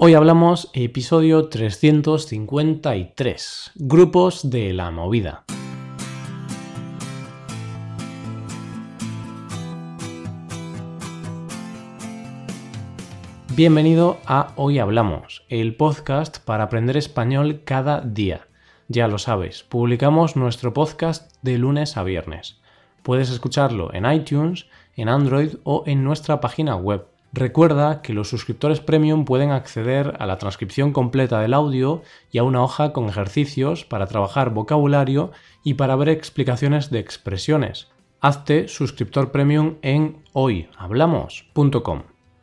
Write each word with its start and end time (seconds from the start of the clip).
Hoy 0.00 0.14
hablamos 0.14 0.70
episodio 0.74 1.48
353, 1.48 3.72
grupos 3.74 4.48
de 4.48 4.72
la 4.72 4.92
movida. 4.92 5.42
Bienvenido 13.56 14.18
a 14.24 14.52
Hoy 14.54 14.78
Hablamos, 14.78 15.44
el 15.48 15.74
podcast 15.74 16.38
para 16.44 16.62
aprender 16.62 16.96
español 16.96 17.62
cada 17.64 18.00
día. 18.00 18.46
Ya 18.86 19.08
lo 19.08 19.18
sabes, 19.18 19.64
publicamos 19.64 20.36
nuestro 20.36 20.72
podcast 20.72 21.34
de 21.42 21.58
lunes 21.58 21.96
a 21.96 22.04
viernes. 22.04 22.60
Puedes 23.02 23.30
escucharlo 23.30 23.92
en 23.92 24.08
iTunes, 24.08 24.66
en 24.94 25.08
Android 25.08 25.56
o 25.64 25.82
en 25.86 26.04
nuestra 26.04 26.40
página 26.40 26.76
web 26.76 27.04
Recuerda 27.32 28.00
que 28.00 28.14
los 28.14 28.28
suscriptores 28.28 28.80
premium 28.80 29.26
pueden 29.26 29.50
acceder 29.50 30.16
a 30.18 30.26
la 30.26 30.38
transcripción 30.38 30.92
completa 30.92 31.40
del 31.40 31.52
audio 31.52 32.02
y 32.32 32.38
a 32.38 32.42
una 32.42 32.62
hoja 32.62 32.92
con 32.94 33.08
ejercicios 33.08 33.84
para 33.84 34.06
trabajar 34.06 34.50
vocabulario 34.50 35.30
y 35.62 35.74
para 35.74 35.94
ver 35.96 36.08
explicaciones 36.08 36.90
de 36.90 37.00
expresiones. 37.00 37.88
Hazte 38.20 38.66
suscriptor 38.66 39.30
premium 39.30 39.76
en 39.82 40.24
hoyhablamos.com. 40.32 42.02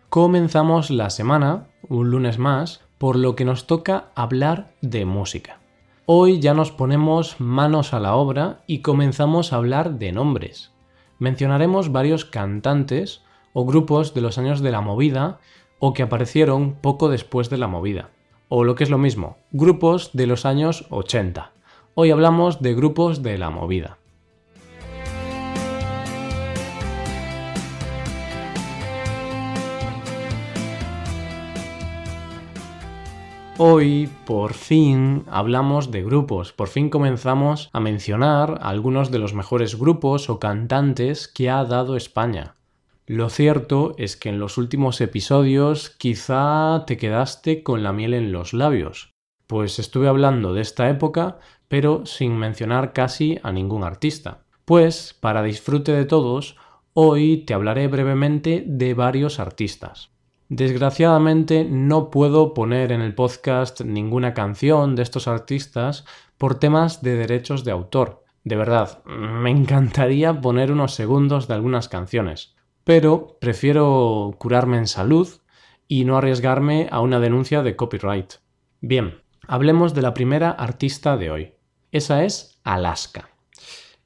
Comenzamos 0.10 0.92
la 0.92 1.10
semana, 1.10 1.68
un 1.90 2.12
lunes 2.12 2.38
más, 2.38 2.82
por 3.00 3.16
lo 3.16 3.36
que 3.36 3.44
nos 3.44 3.68
toca 3.68 4.12
hablar 4.16 4.76
de 4.82 5.04
música. 5.06 5.60
Hoy 6.06 6.40
ya 6.40 6.54
nos 6.54 6.72
ponemos 6.72 7.42
manos 7.42 7.94
a 7.96 8.00
la 8.00 8.16
obra 8.16 8.64
y 8.68 8.80
comenzamos 8.80 9.52
a 9.52 9.56
hablar 9.56 9.98
de 9.98 10.12
nombres. 10.12 10.72
Mencionaremos 11.18 11.92
varios 11.92 12.24
cantantes 12.24 13.25
o 13.56 13.66
grupos 13.66 14.14
de 14.14 14.20
los 14.20 14.38
años 14.38 14.60
de 14.60 14.70
la 14.70 14.82
movida 14.82 15.40
o 15.80 15.94
que 15.94 16.04
aparecieron 16.04 16.74
poco 16.74 17.08
después 17.08 17.50
de 17.50 17.58
la 17.58 17.68
movida. 17.68 18.10
O 18.50 18.66
lo 18.66 18.76
que 18.76 18.84
es 18.84 18.90
lo 18.90 18.98
mismo, 18.98 19.38
grupos 19.52 20.12
de 20.12 20.28
los 20.28 20.46
años 20.46 20.86
80. 20.90 21.54
Hoy 21.94 22.12
hablamos 22.12 22.62
de 22.62 22.76
grupos 22.76 23.24
de 23.24 23.38
la 23.38 23.50
movida. 23.50 23.98
Hoy, 33.58 34.10
por 34.26 34.54
fin, 34.54 35.24
hablamos 35.32 35.92
de 35.92 36.04
grupos, 36.04 36.52
por 36.52 36.68
fin 36.68 36.90
comenzamos 36.90 37.70
a 37.72 37.80
mencionar 37.80 38.60
algunos 38.62 39.12
de 39.12 39.20
los 39.20 39.34
mejores 39.34 39.80
grupos 39.80 40.30
o 40.30 40.40
cantantes 40.40 41.30
que 41.30 41.50
ha 41.50 41.64
dado 41.64 41.96
España. 41.96 42.56
Lo 43.08 43.30
cierto 43.30 43.94
es 44.00 44.18
que 44.18 44.30
en 44.30 44.40
los 44.40 44.58
últimos 44.58 45.00
episodios 45.00 45.92
quizá 45.92 46.86
te 46.88 46.98
quedaste 46.98 47.62
con 47.62 47.84
la 47.84 47.94
miel 47.94 48.16
en 48.16 48.32
los 48.32 48.54
labios, 48.54 49.14
pues 49.46 49.78
estuve 49.78 50.08
hablando 50.08 50.56
de 50.56 50.62
esta 50.62 50.90
época, 50.90 51.38
pero 51.68 52.08
sin 52.08 52.36
mencionar 52.36 52.94
casi 52.94 53.38
a 53.44 53.52
ningún 53.52 53.84
artista. 53.84 54.46
Pues, 54.66 55.16
para 55.20 55.44
disfrute 55.44 55.92
de 55.92 56.06
todos, 56.06 56.58
hoy 56.94 57.46
te 57.46 57.54
hablaré 57.54 57.88
brevemente 57.88 58.64
de 58.66 58.96
varios 58.96 59.40
artistas. 59.40 60.10
Desgraciadamente 60.50 61.64
no 61.64 62.10
puedo 62.10 62.56
poner 62.56 62.92
en 62.92 63.02
el 63.02 63.14
podcast 63.14 63.82
ninguna 63.82 64.34
canción 64.34 64.96
de 64.96 65.04
estos 65.04 65.28
artistas 65.28 66.06
por 66.40 66.58
temas 66.58 67.04
de 67.04 67.16
derechos 67.16 67.64
de 67.64 67.72
autor. 67.72 68.24
De 68.44 68.56
verdad, 68.56 69.04
me 69.06 69.52
encantaría 69.52 70.42
poner 70.42 70.72
unos 70.72 70.96
segundos 70.96 71.48
de 71.48 71.54
algunas 71.54 71.88
canciones, 71.88 72.55
pero 72.86 73.38
prefiero 73.42 74.36
curarme 74.38 74.78
en 74.78 74.88
salud 74.88 75.28
y 75.88 76.06
no 76.06 76.18
arriesgarme 76.18 76.88
a 76.92 77.02
una 77.02 77.20
denuncia 77.20 77.64
de 77.64 77.76
copyright. 77.76 78.36
Bien, 78.80 79.22
hablemos 79.48 79.94
de 79.94 80.04
la 80.04 80.14
primera 80.14 80.52
artista 80.52 81.18
de 81.18 81.32
hoy. 81.32 81.54
Esa 81.92 82.24
es 82.24 82.62
Alaska. 82.64 83.30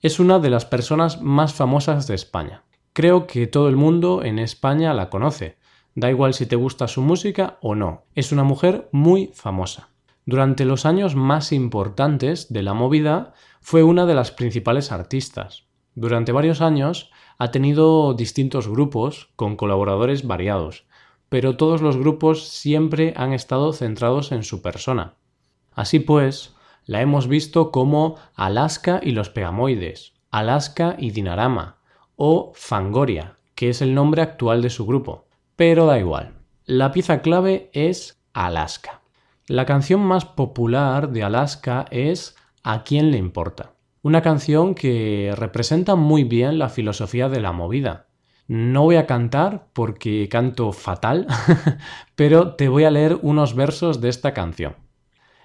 Es 0.01 0.19
una 0.19 0.39
de 0.39 0.49
las 0.49 0.65
personas 0.65 1.21
más 1.21 1.53
famosas 1.53 2.07
de 2.07 2.15
España. 2.15 2.63
Creo 2.93 3.27
que 3.27 3.47
todo 3.47 3.67
el 3.67 3.75
mundo 3.75 4.23
en 4.23 4.39
España 4.39 4.93
la 4.93 5.09
conoce. 5.09 5.57
Da 5.93 6.09
igual 6.09 6.33
si 6.33 6.45
te 6.45 6.55
gusta 6.55 6.87
su 6.87 7.01
música 7.01 7.57
o 7.61 7.75
no. 7.75 8.05
Es 8.15 8.31
una 8.31 8.43
mujer 8.43 8.87
muy 8.93 9.31
famosa. 9.33 9.89
Durante 10.25 10.63
los 10.63 10.85
años 10.85 11.15
más 11.15 11.51
importantes 11.51 12.53
de 12.53 12.63
la 12.63 12.73
movida 12.73 13.33
fue 13.59 13.83
una 13.83 14.05
de 14.05 14.15
las 14.15 14.31
principales 14.31 14.93
artistas. 14.93 15.68
Durante 15.99 16.31
varios 16.31 16.61
años 16.61 17.11
ha 17.37 17.51
tenido 17.51 18.13
distintos 18.13 18.69
grupos 18.69 19.31
con 19.35 19.57
colaboradores 19.57 20.25
variados, 20.25 20.85
pero 21.27 21.57
todos 21.57 21.81
los 21.81 21.97
grupos 21.97 22.47
siempre 22.47 23.13
han 23.17 23.33
estado 23.33 23.73
centrados 23.73 24.31
en 24.31 24.43
su 24.43 24.61
persona. 24.61 25.15
Así 25.73 25.99
pues, 25.99 26.55
la 26.85 27.01
hemos 27.01 27.27
visto 27.27 27.69
como 27.71 28.15
Alaska 28.35 29.01
y 29.03 29.11
los 29.11 29.29
Pegamoides, 29.29 30.13
Alaska 30.31 30.95
y 30.97 31.11
Dinarama, 31.11 31.79
o 32.15 32.53
Fangoria, 32.55 33.35
que 33.53 33.67
es 33.67 33.81
el 33.81 33.93
nombre 33.93 34.21
actual 34.21 34.61
de 34.61 34.69
su 34.69 34.85
grupo. 34.85 35.25
Pero 35.57 35.85
da 35.85 35.99
igual. 35.99 36.31
La 36.63 36.93
pieza 36.93 37.21
clave 37.21 37.69
es 37.73 38.23
Alaska. 38.31 39.01
La 39.47 39.65
canción 39.65 39.99
más 39.99 40.23
popular 40.23 41.09
de 41.09 41.23
Alaska 41.23 41.87
es 41.91 42.37
¿A 42.63 42.85
quién 42.85 43.11
le 43.11 43.17
importa? 43.17 43.73
Una 44.01 44.21
canción 44.21 44.75
que 44.75 45.33
representa 45.35 45.95
muy 45.95 46.23
bien 46.23 46.57
la 46.57 46.69
filosofía 46.69 47.27
de 47.27 47.41
la 47.41 47.51
movida. 47.51 48.07
No 48.47 48.83
voy 48.83 48.95
a 48.95 49.05
cantar 49.05 49.67
porque 49.73 50.29
canto 50.29 50.71
fatal, 50.71 51.27
pero 52.15 52.55
te 52.55 52.69
voy 52.69 52.85
a 52.85 52.91
leer 52.91 53.19
unos 53.21 53.55
versos 53.55 53.99
de 53.99 54.07
esta 54.07 54.33
canción. 54.33 54.77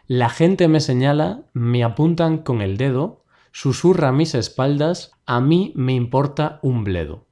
La 0.06 0.28
gente 0.28 0.69
me 0.69 0.78
señala, 0.78 1.43
me 1.53 1.82
apuntan 1.82 2.38
con 2.38 2.62
el 2.62 2.76
dedo, 2.76 3.25
susurra 3.50 4.12
mis 4.12 4.37
espaldas, 4.37 5.10
a 5.26 5.41
mí 5.41 5.72
me 5.75 5.93
importa 5.93 6.60
un 6.62 6.84
bledo. 6.84 7.26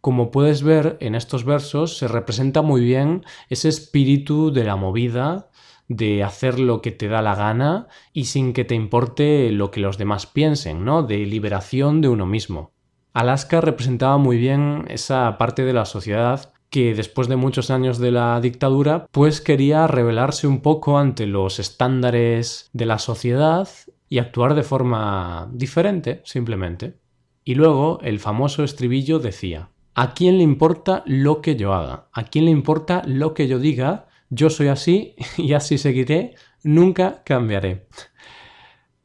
Como 0.00 0.30
puedes 0.30 0.62
ver 0.62 0.98
en 1.00 1.16
estos 1.16 1.44
versos 1.44 1.98
se 1.98 2.06
representa 2.06 2.62
muy 2.62 2.80
bien 2.82 3.24
ese 3.48 3.68
espíritu 3.68 4.52
de 4.52 4.62
la 4.62 4.76
movida 4.76 5.50
de 5.90 6.22
hacer 6.22 6.60
lo 6.60 6.80
que 6.80 6.92
te 6.92 7.08
da 7.08 7.20
la 7.20 7.34
gana 7.34 7.88
y 8.12 8.26
sin 8.26 8.52
que 8.52 8.64
te 8.64 8.76
importe 8.76 9.50
lo 9.50 9.72
que 9.72 9.80
los 9.80 9.98
demás 9.98 10.24
piensen, 10.24 10.84
¿no? 10.84 11.02
De 11.02 11.18
liberación 11.26 12.00
de 12.00 12.08
uno 12.08 12.26
mismo. 12.26 12.70
Alaska 13.12 13.60
representaba 13.60 14.16
muy 14.16 14.38
bien 14.38 14.84
esa 14.88 15.36
parte 15.36 15.64
de 15.64 15.72
la 15.72 15.84
sociedad 15.84 16.52
que 16.70 16.94
después 16.94 17.26
de 17.26 17.34
muchos 17.34 17.72
años 17.72 17.98
de 17.98 18.12
la 18.12 18.40
dictadura, 18.40 19.08
pues 19.10 19.40
quería 19.40 19.88
rebelarse 19.88 20.46
un 20.46 20.60
poco 20.60 20.96
ante 20.96 21.26
los 21.26 21.58
estándares 21.58 22.70
de 22.72 22.86
la 22.86 23.00
sociedad 23.00 23.68
y 24.08 24.18
actuar 24.18 24.54
de 24.54 24.62
forma 24.62 25.50
diferente, 25.52 26.22
simplemente. 26.24 27.00
Y 27.42 27.56
luego 27.56 27.98
el 28.02 28.20
famoso 28.20 28.62
estribillo 28.62 29.18
decía, 29.18 29.70
¿a 29.96 30.14
quién 30.14 30.38
le 30.38 30.44
importa 30.44 31.02
lo 31.04 31.40
que 31.40 31.56
yo 31.56 31.74
haga? 31.74 32.06
¿A 32.12 32.22
quién 32.22 32.44
le 32.44 32.52
importa 32.52 33.02
lo 33.06 33.34
que 33.34 33.48
yo 33.48 33.58
diga? 33.58 34.06
Yo 34.30 34.48
soy 34.48 34.68
así 34.68 35.16
y 35.36 35.52
así 35.52 35.76
seguiré, 35.76 36.36
nunca 36.62 37.22
cambiaré. 37.24 37.88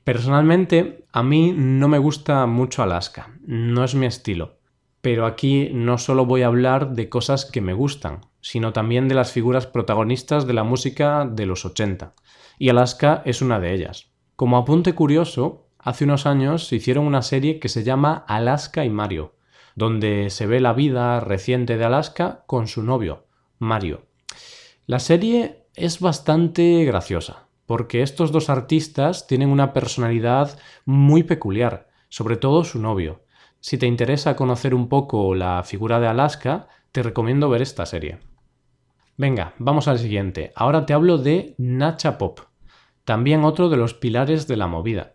Personalmente, 0.03 1.05
a 1.11 1.23
mí 1.23 1.51
no 1.55 1.87
me 1.87 1.97
gusta 1.97 2.45
mucho 2.45 2.83
Alaska, 2.83 3.33
no 3.45 3.83
es 3.83 3.95
mi 3.95 4.05
estilo. 4.05 4.59
Pero 5.01 5.25
aquí 5.25 5.69
no 5.73 5.97
solo 5.97 6.25
voy 6.25 6.43
a 6.43 6.47
hablar 6.47 6.93
de 6.93 7.09
cosas 7.09 7.45
que 7.45 7.61
me 7.61 7.73
gustan, 7.73 8.21
sino 8.41 8.73
también 8.73 9.07
de 9.07 9.15
las 9.15 9.31
figuras 9.31 9.65
protagonistas 9.67 10.45
de 10.47 10.53
la 10.53 10.63
música 10.63 11.25
de 11.25 11.45
los 11.47 11.65
80. 11.65 12.13
Y 12.57 12.69
Alaska 12.69 13.21
es 13.25 13.41
una 13.41 13.59
de 13.59 13.73
ellas. 13.73 14.11
Como 14.35 14.57
apunte 14.57 14.93
curioso, 14.93 15.69
hace 15.79 16.05
unos 16.05 16.25
años 16.25 16.67
se 16.67 16.75
hicieron 16.75 17.05
una 17.05 17.21
serie 17.21 17.59
que 17.59 17.69
se 17.69 17.83
llama 17.83 18.25
Alaska 18.27 18.85
y 18.85 18.89
Mario, 18.89 19.35
donde 19.75 20.29
se 20.29 20.45
ve 20.45 20.59
la 20.59 20.73
vida 20.73 21.19
reciente 21.19 21.77
de 21.77 21.85
Alaska 21.85 22.43
con 22.47 22.67
su 22.67 22.83
novio, 22.83 23.25
Mario. 23.57 24.05
La 24.87 24.99
serie 24.99 25.65
es 25.73 25.99
bastante 25.99 26.85
graciosa, 26.85 27.47
porque 27.65 28.03
estos 28.03 28.31
dos 28.31 28.51
artistas 28.51 29.25
tienen 29.25 29.49
una 29.49 29.73
personalidad 29.73 30.59
muy 30.85 31.23
peculiar, 31.23 31.89
sobre 32.07 32.37
todo 32.37 32.63
su 32.63 32.79
novio. 32.79 33.23
Si 33.61 33.79
te 33.79 33.87
interesa 33.87 34.35
conocer 34.35 34.75
un 34.75 34.87
poco 34.87 35.33
la 35.33 35.63
figura 35.63 35.99
de 35.99 36.05
Alaska, 36.05 36.67
te 36.91 37.01
recomiendo 37.01 37.49
ver 37.49 37.63
esta 37.63 37.87
serie. 37.87 38.19
Venga, 39.17 39.55
vamos 39.57 39.87
al 39.87 39.97
siguiente. 39.97 40.53
Ahora 40.55 40.85
te 40.85 40.93
hablo 40.93 41.17
de 41.17 41.55
Nacha 41.57 42.19
Pop, 42.19 42.41
también 43.05 43.43
otro 43.43 43.69
de 43.69 43.77
los 43.77 43.95
pilares 43.95 44.45
de 44.45 44.57
la 44.57 44.67
movida. 44.67 45.14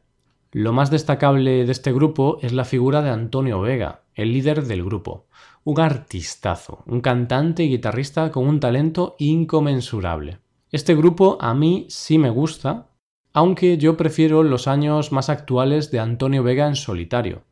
Lo 0.53 0.73
más 0.73 0.91
destacable 0.91 1.65
de 1.65 1.71
este 1.71 1.93
grupo 1.93 2.39
es 2.43 2.53
la 2.53 2.65
figura 2.65 3.03
de 3.03 3.11
Antonio 3.11 3.61
Vega, 3.61 4.03
el 4.15 4.33
líder 4.33 4.65
del 4.65 4.85
grupo. 4.85 5.29
Un 5.63 5.79
artistazo, 5.79 6.83
un 6.87 7.01
cantante 7.01 7.63
y 7.63 7.69
guitarrista 7.69 8.33
con 8.33 8.49
un 8.49 8.59
talento 8.59 9.15
inconmensurable. 9.21 10.41
Este 10.73 10.97
grupo 10.97 11.39
a 11.41 11.55
mí 11.55 11.87
sí 11.89 12.19
me 12.19 12.31
gusta, 12.31 12.89
aunque 13.33 13.79
yo 13.79 13.97
prefiero 13.97 14.43
los 14.43 14.67
años 14.67 15.13
más 15.13 15.29
actuales 15.29 15.93
de 15.93 16.01
Antonio 16.01 16.43
Vega 16.43 16.67
en 16.67 16.75
solitario. 16.75 17.45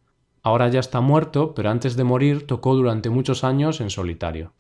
Ahora 0.42 0.66
ya 0.66 0.80
está 0.80 1.00
muerto, 1.00 1.54
pero 1.54 1.70
antes 1.70 1.94
de 1.94 2.02
morir 2.02 2.48
tocó 2.48 2.74
durante 2.74 3.10
muchos 3.10 3.44
años 3.44 3.80
en 3.80 3.90
solitario. 3.90 4.54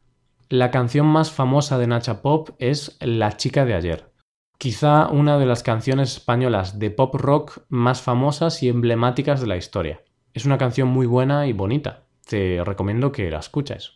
la 0.48 0.70
canción 0.70 1.06
más 1.06 1.32
famosa 1.32 1.76
de 1.76 1.88
Nacha 1.88 2.22
Pop 2.22 2.50
es 2.60 2.96
La 3.00 3.36
chica 3.36 3.64
de 3.64 3.74
ayer. 3.74 4.12
Quizá 4.58 5.06
una 5.06 5.38
de 5.38 5.46
las 5.46 5.62
canciones 5.62 6.14
españolas 6.14 6.80
de 6.80 6.90
pop 6.90 7.14
rock 7.14 7.60
más 7.68 8.02
famosas 8.02 8.60
y 8.64 8.68
emblemáticas 8.68 9.40
de 9.40 9.46
la 9.46 9.56
historia. 9.56 10.02
Es 10.34 10.46
una 10.46 10.58
canción 10.58 10.88
muy 10.88 11.06
buena 11.06 11.46
y 11.46 11.52
bonita. 11.52 12.06
Te 12.26 12.64
recomiendo 12.64 13.12
que 13.12 13.30
la 13.30 13.38
escuches. 13.38 13.92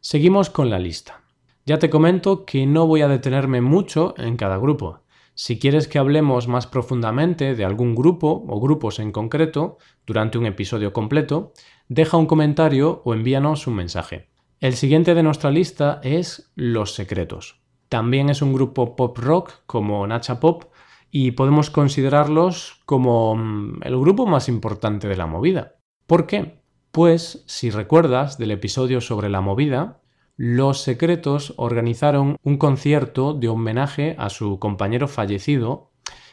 Seguimos 0.00 0.50
con 0.50 0.68
la 0.68 0.80
lista. 0.80 1.22
Ya 1.64 1.78
te 1.78 1.90
comento 1.90 2.44
que 2.44 2.66
no 2.66 2.88
voy 2.88 3.02
a 3.02 3.08
detenerme 3.08 3.60
mucho 3.60 4.14
en 4.18 4.36
cada 4.36 4.56
grupo. 4.56 5.02
Si 5.34 5.60
quieres 5.60 5.86
que 5.86 6.00
hablemos 6.00 6.48
más 6.48 6.66
profundamente 6.66 7.54
de 7.54 7.64
algún 7.64 7.94
grupo 7.94 8.44
o 8.48 8.60
grupos 8.60 8.98
en 8.98 9.12
concreto 9.12 9.78
durante 10.06 10.38
un 10.38 10.46
episodio 10.46 10.92
completo, 10.92 11.52
deja 11.86 12.16
un 12.16 12.26
comentario 12.26 13.00
o 13.04 13.14
envíanos 13.14 13.68
un 13.68 13.76
mensaje. 13.76 14.28
El 14.58 14.74
siguiente 14.74 15.14
de 15.14 15.22
nuestra 15.22 15.52
lista 15.52 16.00
es 16.02 16.50
Los 16.56 16.94
Secretos. 16.94 17.63
También 17.94 18.28
es 18.28 18.42
un 18.42 18.52
grupo 18.52 18.96
pop 18.96 19.16
rock 19.18 19.52
como 19.66 20.04
Nacha 20.04 20.40
Pop 20.40 20.64
y 21.12 21.30
podemos 21.30 21.70
considerarlos 21.70 22.82
como 22.86 23.36
mm, 23.36 23.82
el 23.84 23.96
grupo 23.96 24.26
más 24.26 24.48
importante 24.48 25.06
de 25.06 25.16
la 25.16 25.28
movida. 25.28 25.76
¿Por 26.08 26.26
qué? 26.26 26.58
Pues, 26.90 27.44
si 27.46 27.70
recuerdas 27.70 28.36
del 28.36 28.50
episodio 28.50 29.00
sobre 29.00 29.28
la 29.28 29.40
movida, 29.40 30.00
los 30.36 30.80
Secretos 30.80 31.54
organizaron 31.56 32.36
un 32.42 32.58
concierto 32.58 33.32
de 33.32 33.46
homenaje 33.46 34.16
a 34.18 34.28
su 34.28 34.58
compañero 34.58 35.06
fallecido 35.06 35.92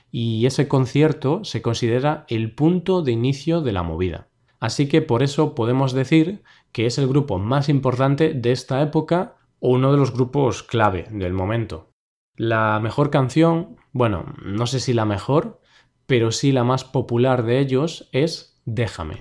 y 0.10 0.48
ese 0.48 0.68
concierto 0.68 1.44
se 1.44 1.62
considera 1.62 2.25
el 2.28 2.56
punto 2.56 3.04
de 3.04 3.12
inicio 3.12 3.62
de 3.62 3.72
la 3.72 3.84
movida. 3.84 4.30
Así 4.60 4.88
que 4.88 5.04
por 5.04 5.22
eso 5.22 5.54
podemos 5.54 5.94
decir 5.94 6.42
que 6.72 6.88
es 6.88 6.98
el 6.98 7.07
grupo 7.07 7.38
más 7.38 7.69
importante 7.69 8.34
de 8.34 8.52
esta 8.52 8.81
época 8.81 9.36
uno 9.62 9.92
de 9.92 9.98
los 9.98 10.12
grupos 10.12 10.63
clave 10.63 11.08
del 11.12 11.34
momento. 11.34 11.94
La 12.36 12.80
mejor 12.81 13.12
canción, 13.12 13.78
bueno, 13.94 14.34
no 14.44 14.66
sé 14.66 14.80
si 14.80 14.94
la 14.94 15.06
mejor, 15.06 15.62
pero 16.08 16.31
sí 16.31 16.52
la 16.52 16.63
más 16.63 16.84
popular 16.84 17.44
de 17.44 17.60
ellos 17.60 18.10
es 18.12 18.60
Déjame. 18.66 19.19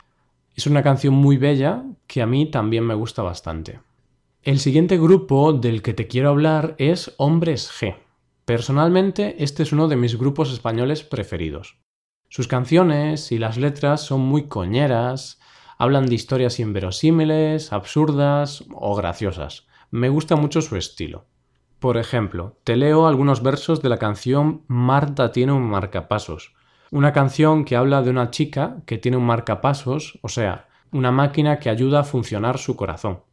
Es 0.57 0.67
una 0.67 0.83
canción 0.83 1.15
muy 1.15 1.37
bella 1.37 1.85
que 2.07 2.23
a 2.23 2.27
mí 2.27 2.51
también 2.51 2.85
me 2.85 2.95
gusta 2.95 3.23
bastante. 3.23 3.81
El 4.43 4.59
siguiente 4.59 4.99
grupo 4.99 5.53
del 5.53 5.83
que 5.83 5.93
te 5.93 6.07
quiero 6.07 6.31
hablar 6.31 6.75
es 6.79 7.15
Hombres 7.19 7.71
G. 7.71 7.97
Personalmente, 8.47 9.43
este 9.45 9.63
es 9.63 9.73
uno 9.73 9.89
de 9.89 9.97
mis 9.97 10.17
grupos 10.17 10.53
españoles 10.53 11.03
preferidos. 11.03 11.79
Sus 12.31 12.49
canciones 12.49 13.31
y 13.31 13.39
las 13.39 13.59
letras 13.59 14.01
son 14.01 14.23
muy 14.23 14.49
coñeras, 14.49 15.39
hablan 15.77 16.07
de 16.07 16.15
historias 16.15 16.59
inverosímiles, 16.61 17.73
absurdas 17.73 18.65
o 18.75 18.95
graciosas. 18.95 19.67
Me 19.91 20.09
gusta 20.09 20.37
mucho 20.37 20.63
su 20.63 20.77
estilo. 20.77 21.27
Por 21.81 21.97
ejemplo, 21.97 22.59
te 22.63 22.77
leo 22.77 23.09
algunos 23.09 23.43
versos 23.43 23.83
de 23.83 23.89
la 23.89 23.99
canción 23.99 24.63
Marta 24.69 25.33
tiene 25.33 25.53
un 25.53 25.69
marcapasos, 25.69 26.55
una 26.93 27.13
canción 27.13 27.65
que 27.65 27.75
habla 27.75 28.01
de 28.03 28.11
una 28.11 28.31
chica 28.31 28.83
que 28.87 28.99
tiene 28.99 29.17
un 29.17 29.27
marcapasos, 29.27 30.21
o 30.23 30.29
sea, 30.29 30.69
una 30.93 31.11
máquina 31.11 31.59
que 31.59 31.71
ayuda 31.71 32.01
a 32.01 32.05
funcionar 32.05 32.59
su 32.59 32.77
corazón. 32.77 33.25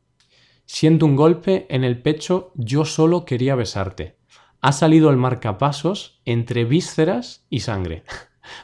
Siento 0.66 1.06
un 1.06 1.16
golpe 1.16 1.68
en 1.70 1.84
el 1.84 2.02
pecho, 2.02 2.52
yo 2.56 2.86
solo 2.86 3.24
quería 3.24 3.54
besarte. 3.54 4.18
Ha 4.60 4.72
salido 4.72 5.12
el 5.12 5.18
marcapasos 5.18 6.22
entre 6.26 6.66
vísceras 6.66 7.46
y 7.50 7.60
sangre. 7.62 8.04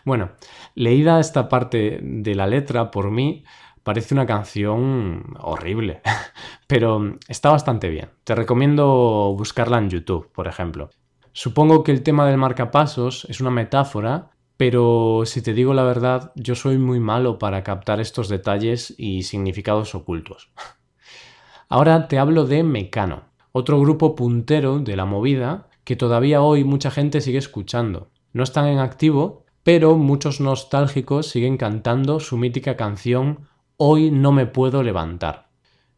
Bueno, 0.05 0.31
leída 0.75 1.19
esta 1.19 1.49
parte 1.49 1.99
de 2.01 2.35
la 2.35 2.47
letra 2.47 2.89
por 2.89 3.11
mí, 3.11 3.43
parece 3.83 4.13
una 4.13 4.25
canción 4.25 5.35
horrible, 5.39 6.01
pero 6.67 7.17
está 7.27 7.51
bastante 7.51 7.89
bien. 7.89 8.09
Te 8.23 8.35
recomiendo 8.35 9.35
buscarla 9.37 9.77
en 9.77 9.89
YouTube, 9.89 10.31
por 10.31 10.47
ejemplo. 10.47 10.89
Supongo 11.33 11.83
que 11.83 11.91
el 11.91 12.03
tema 12.03 12.27
del 12.27 12.37
marcapasos 12.37 13.25
es 13.29 13.41
una 13.41 13.49
metáfora, 13.49 14.31
pero 14.57 15.23
si 15.25 15.41
te 15.41 15.53
digo 15.53 15.73
la 15.73 15.83
verdad, 15.83 16.31
yo 16.35 16.55
soy 16.55 16.77
muy 16.77 16.99
malo 16.99 17.39
para 17.39 17.63
captar 17.63 17.99
estos 17.99 18.29
detalles 18.29 18.93
y 18.97 19.23
significados 19.23 19.95
ocultos. 19.95 20.51
Ahora 21.69 22.07
te 22.07 22.19
hablo 22.19 22.45
de 22.45 22.63
Mecano, 22.63 23.23
otro 23.51 23.79
grupo 23.79 24.15
puntero 24.15 24.79
de 24.79 24.95
la 24.95 25.05
movida 25.05 25.69
que 25.83 25.95
todavía 25.95 26.41
hoy 26.41 26.63
mucha 26.63 26.91
gente 26.91 27.19
sigue 27.19 27.39
escuchando. 27.39 28.09
No 28.31 28.43
están 28.43 28.67
en 28.67 28.79
activo, 28.79 29.45
pero 29.63 29.97
muchos 29.97 30.39
nostálgicos 30.39 31.27
siguen 31.27 31.57
cantando 31.57 32.19
su 32.19 32.37
mítica 32.37 32.75
canción 32.75 33.47
Hoy 33.77 34.11
no 34.11 34.31
me 34.31 34.45
puedo 34.45 34.83
levantar. 34.83 35.49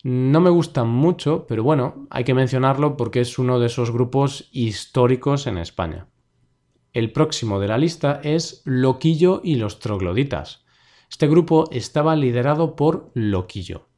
No 0.01 0.39
me 0.39 0.49
gustan 0.49 0.87
mucho, 0.87 1.45
pero 1.47 1.63
bueno, 1.63 2.07
hay 2.09 2.23
que 2.23 2.33
mencionarlo 2.33 2.95
porque 2.95 3.19
es 3.19 3.37
uno 3.37 3.59
de 3.59 3.65
esos 3.65 3.91
grupos 3.91 4.49
históricos 4.51 5.45
en 5.45 5.57
España. 5.57 6.07
El 6.93 7.11
próximo 7.11 7.59
de 7.59 7.67
la 7.67 7.77
lista 7.77 8.21
es 8.23 8.61
Loquillo 8.63 9.41
y 9.43 9.55
los 9.55 9.79
Trogloditas. 9.79 10.63
Este 11.09 11.27
grupo 11.27 11.65
estaba 11.71 12.15
liderado 12.15 12.77
por 12.77 13.11
Loquillo. 13.13 13.89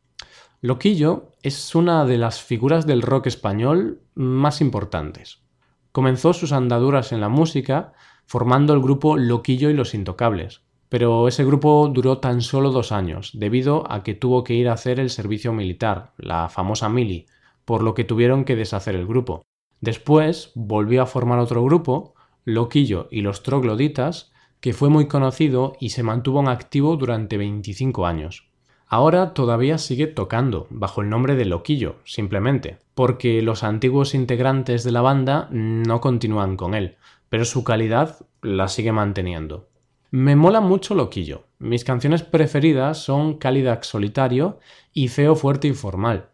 Loquillo 0.61 1.33
es 1.43 1.75
una 1.75 2.03
de 2.05 2.17
las 2.17 2.41
figuras 2.41 2.87
del 2.87 3.03
rock 3.03 3.27
español 3.27 4.01
más 4.15 4.59
importantes. 4.59 5.43
Comenzó 5.91 6.33
sus 6.33 6.51
andaduras 6.51 7.11
en 7.11 7.21
la 7.21 7.29
música 7.29 7.93
formando 8.25 8.73
el 8.73 8.81
grupo 8.81 9.17
Loquillo 9.17 9.69
y 9.69 9.73
los 9.73 9.93
Intocables. 9.93 10.66
Pero 10.89 11.27
ese 11.27 11.43
grupo 11.43 11.89
duró 11.93 12.19
tan 12.19 12.41
solo 12.41 12.71
dos 12.71 12.91
años, 12.91 13.31
debido 13.33 13.91
a 13.91 14.03
que 14.03 14.13
tuvo 14.13 14.43
que 14.43 14.53
ir 14.53 14.69
a 14.69 14.73
hacer 14.73 14.99
el 14.99 15.09
servicio 15.09 15.51
militar, 15.51 16.13
la 16.17 16.49
famosa 16.49 16.87
mili, 16.87 17.25
por 17.65 17.83
lo 17.83 17.93
que 17.93 18.05
tuvieron 18.05 18.45
que 18.45 18.55
deshacer 18.55 18.95
el 18.95 19.05
grupo. 19.05 19.43
Después 19.81 20.51
volvió 20.55 21.01
a 21.03 21.05
formar 21.05 21.39
otro 21.39 21.63
grupo, 21.63 22.15
Loquillo 22.45 23.09
y 23.11 23.21
los 23.21 23.43
Trogloditas, 23.43 24.31
que 24.61 24.73
fue 24.73 24.89
muy 24.89 25.07
conocido 25.07 25.73
y 25.79 25.89
se 25.89 26.03
mantuvo 26.03 26.39
en 26.39 26.47
activo 26.47 26.95
durante 26.95 27.37
25 27.37 28.05
años. 28.05 28.49
Ahora 28.87 29.33
todavía 29.33 29.77
sigue 29.77 30.07
tocando, 30.07 30.65
bajo 30.69 31.01
el 31.01 31.09
nombre 31.09 31.35
de 31.35 31.43
Loquillo, 31.43 31.97
simplemente, 32.05 32.77
porque 32.95 33.41
los 33.41 33.63
antiguos 33.63 34.15
integrantes 34.15 34.85
de 34.85 34.91
la 34.93 35.01
banda 35.01 35.49
no 35.51 35.99
continúan 35.99 36.55
con 36.55 36.73
él, 36.73 36.95
pero 37.27 37.43
su 37.43 37.65
calidad 37.65 38.25
la 38.41 38.69
sigue 38.69 38.93
manteniendo. 38.93 39.67
Me 40.11 40.37
mola 40.37 40.61
mucho 40.61 40.95
Loquillo. 40.95 41.47
Mis 41.59 41.83
canciones 41.83 42.23
preferidas 42.23 43.03
son 43.03 43.37
Cálidax 43.37 43.87
Solitario 43.87 44.57
y 44.93 45.09
Feo 45.09 45.35
Fuerte 45.35 45.67
y 45.67 45.73
Formal. 45.73 46.29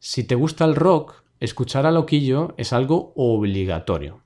Si 0.00 0.24
te 0.24 0.34
gusta 0.34 0.64
el 0.64 0.74
rock, 0.74 1.22
escuchar 1.38 1.86
a 1.86 1.92
Loquillo 1.92 2.52
es 2.56 2.72
algo 2.72 3.12
obligatorio. 3.14 4.22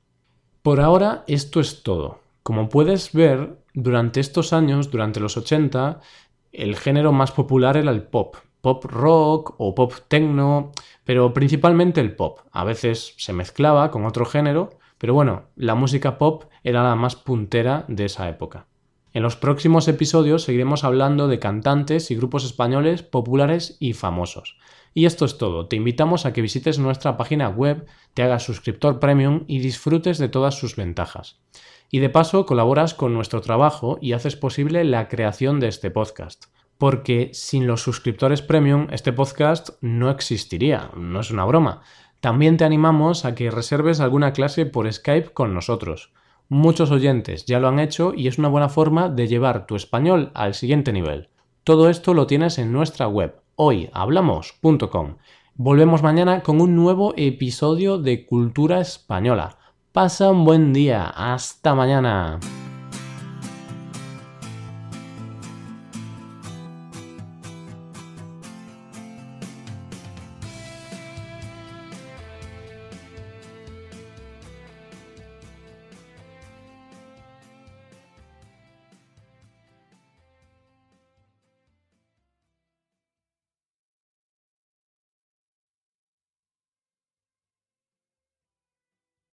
Por 0.63 0.81
ahora 0.81 1.25
esto 1.27 1.61
es 1.61 1.83
todo. 1.83 2.21
Como 2.43 2.71
puedes 2.71 3.13
ver, 3.13 3.59
durante 3.75 4.21
estos 4.21 4.55
años, 4.55 4.91
durante 4.91 5.21
los 5.21 5.37
80, 5.37 6.01
el 6.53 6.75
género 6.77 7.13
más 7.13 7.33
popular 7.33 7.77
era 7.77 7.91
el 7.91 8.03
pop. 8.03 8.37
Pop 8.63 8.83
rock 8.87 9.57
o 9.59 9.75
pop 9.75 9.93
techno, 10.09 10.73
pero 11.05 11.35
principalmente 11.35 12.01
el 12.01 12.17
pop. 12.17 12.39
A 12.51 12.65
veces 12.65 13.13
se 13.19 13.35
mezclaba 13.35 13.91
con 13.91 14.07
otro 14.07 14.25
género, 14.25 14.71
pero 14.97 15.13
bueno, 15.13 15.51
la 15.55 15.75
música 15.75 16.17
pop 16.17 16.45
era 16.65 16.83
la 16.83 16.97
más 16.97 17.15
puntera 17.15 17.85
de 17.89 18.07
esa 18.07 18.31
época. 18.31 18.67
En 19.17 19.23
los 19.23 19.35
próximos 19.35 19.89
episodios 19.89 20.43
seguiremos 20.43 20.85
hablando 20.85 21.27
de 21.27 21.39
cantantes 21.39 22.11
y 22.11 22.17
grupos 22.17 22.45
españoles 22.45 23.03
populares 23.03 23.79
y 23.81 23.95
famosos. 23.95 24.59
Y 24.93 25.07
esto 25.07 25.25
es 25.25 25.39
todo. 25.39 25.69
Te 25.69 25.77
invitamos 25.77 26.27
a 26.27 26.35
que 26.35 26.43
visites 26.43 26.79
nuestra 26.79 27.17
página 27.17 27.49
web, 27.49 27.87
te 28.13 28.23
hagas 28.23 28.45
suscriptor 28.45 29.01
premium 29.01 29.45
y 29.47 29.61
disfrutes 29.61 30.19
de 30.19 30.29
todas 30.29 30.57
sus 30.57 30.77
ventajas. 30.77 31.41
Y 31.91 32.01
de 32.01 32.11
paso 32.11 32.45
colaboras 32.45 32.93
con 32.93 33.15
nuestro 33.15 33.41
trabajo 33.41 33.97
y 34.03 34.13
haces 34.13 34.37
posible 34.37 34.85
la 34.85 35.09
creación 35.09 35.61
de 35.61 35.69
este 35.69 35.91
podcast. 35.91 36.49
Porque 36.77 37.31
sin 37.33 37.67
los 37.67 37.81
suscriptores 37.81 38.43
premium 38.43 38.89
este 38.91 39.15
podcast 39.15 39.71
no 39.81 40.11
existiría, 40.11 40.91
no 40.95 41.21
es 41.21 41.31
una 41.31 41.47
broma. 41.47 41.81
También 42.21 42.59
te 42.59 42.65
animamos 42.65 43.25
a 43.25 43.35
que 43.35 43.51
reserves 43.51 44.01
alguna 44.01 44.35
clase 44.35 44.67
por 44.67 44.93
Skype 44.93 45.33
con 45.33 45.55
nosotros. 45.55 46.13
Muchos 46.49 46.91
oyentes 46.91 47.45
ya 47.45 47.59
lo 47.59 47.69
han 47.69 47.79
hecho 47.79 48.13
y 48.15 48.29
es 48.29 48.39
una 48.39 48.49
buena 48.49 48.69
forma 48.69 49.09
de 49.09 49.27
llevar 49.27 49.67
tu 49.67 49.75
español 49.75 50.31
al 50.35 50.55
siguiente 50.55 50.93
nivel. 50.93 51.29
Todo 51.65 51.89
esto 51.91 52.15
lo 52.15 52.27
tienes 52.27 52.59
en 52.59 52.73
nuestra 52.73 53.09
web 53.09 53.41
hoyhablamos.com. 53.57 55.17
Volvemos 55.55 56.03
mañana 56.03 56.43
con 56.43 56.61
un 56.61 56.77
nuevo 56.77 57.15
episodio 57.17 57.99
de 57.99 58.27
Cultura 58.27 58.81
Española. 58.81 59.59
Pasa 59.91 60.31
un 60.31 60.45
buen 60.45 60.73
día. 60.73 61.07
Hasta 61.07 61.75
mañana. 61.75 62.39